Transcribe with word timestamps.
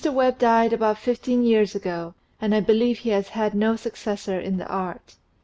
Webb 0.11 0.39
died 0.39 0.73
about 0.73 0.97
fifteen 0.97 1.43
years 1.43 1.75
ago, 1.75 2.15
and 2.41 2.55
I 2.55 2.59
believe 2.59 2.97
he 2.97 3.11
has 3.11 3.27
had 3.29 3.53
no 3.53 3.75
successor 3.75 4.39
in 4.39 4.57
the 4.57 4.65
art. 4.65 5.13